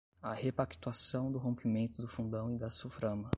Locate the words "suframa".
2.71-3.29